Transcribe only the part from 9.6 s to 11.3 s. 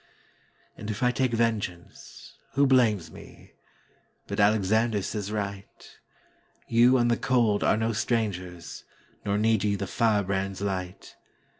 ye the firebrand's light.